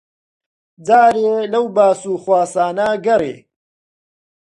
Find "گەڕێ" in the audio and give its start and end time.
3.05-3.35